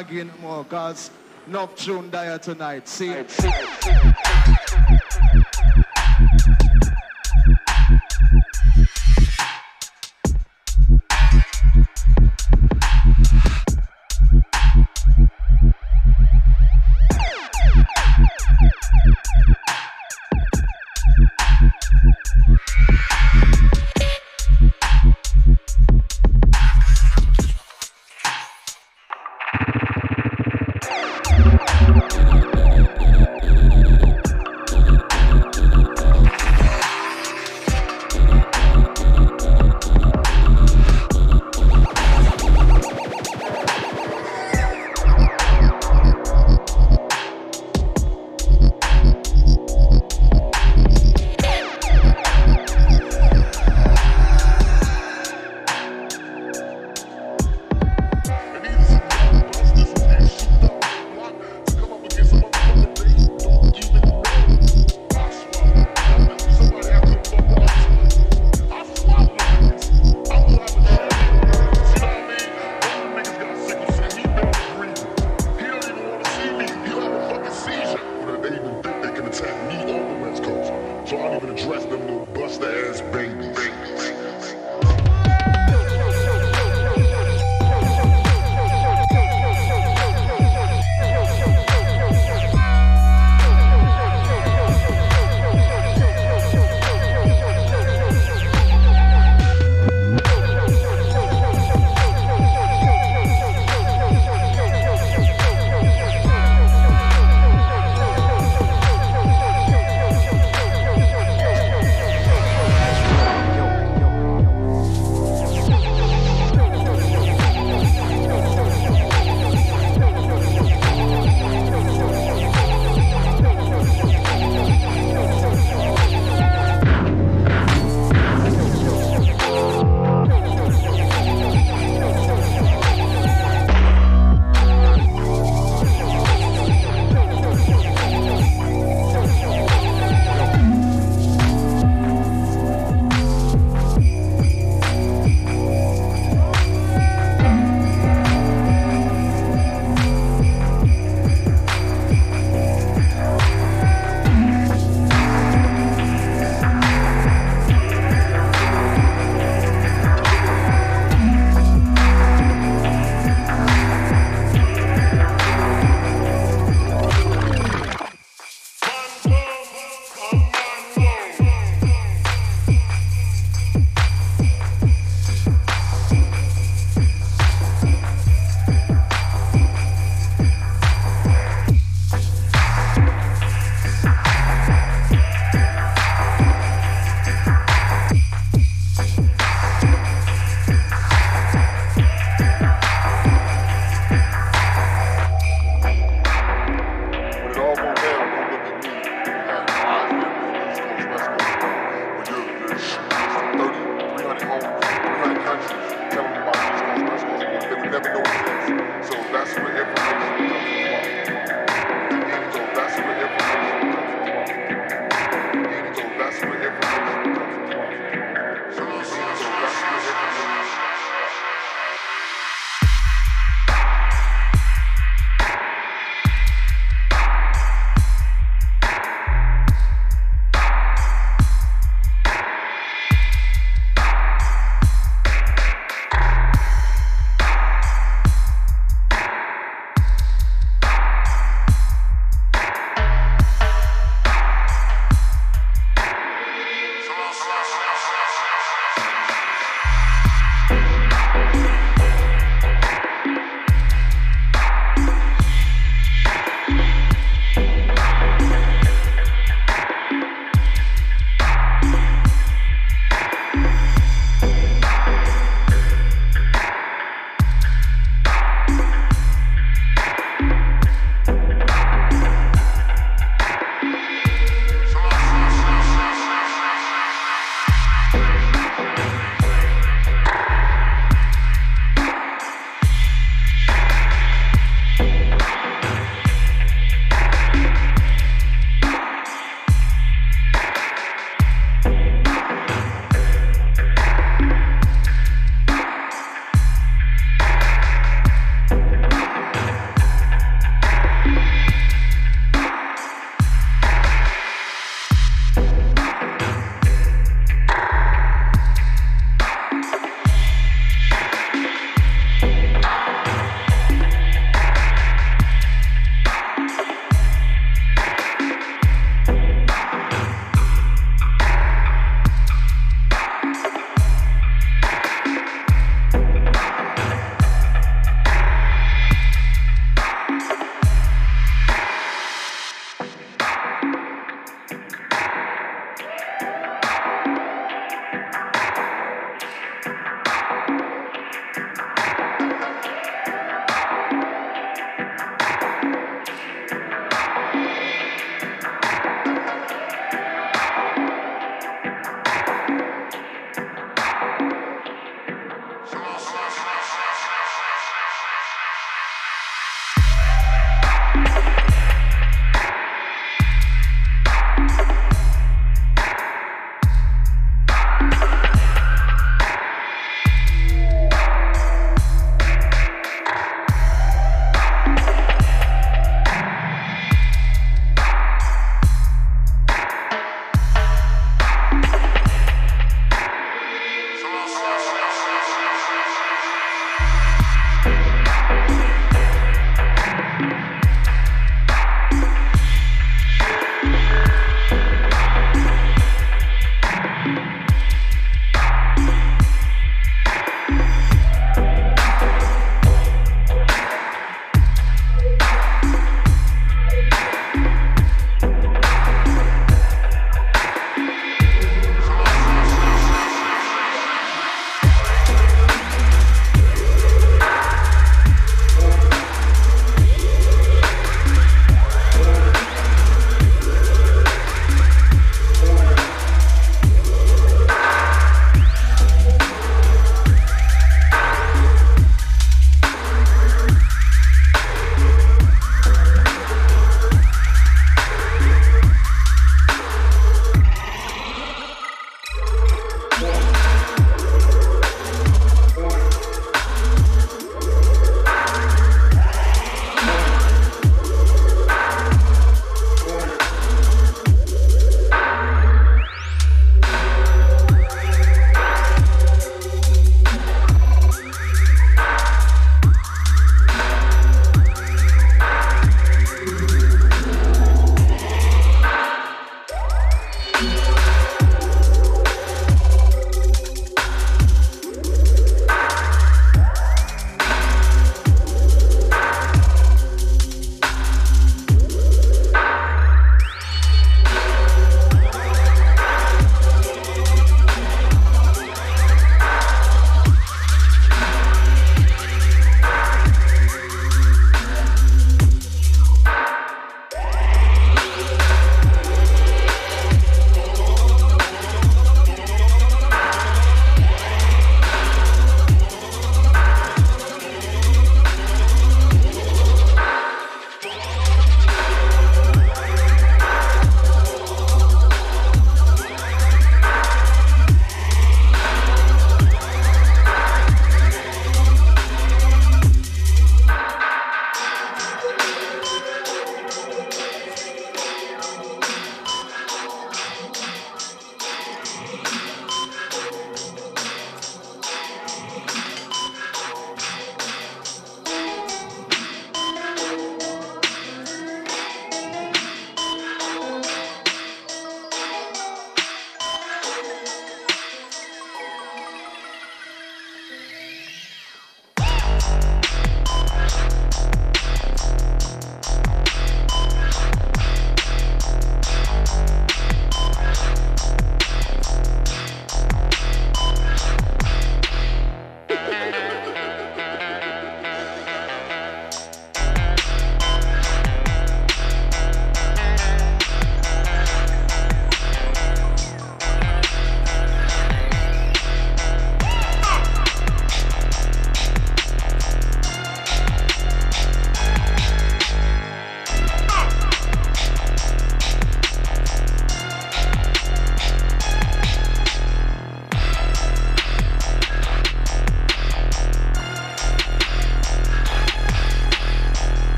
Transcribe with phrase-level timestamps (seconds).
[0.00, 1.10] Again more, cause
[1.46, 2.88] no tune there tonight.
[2.88, 3.14] See?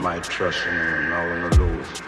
[0.00, 1.99] my trust in him, all in the Lord.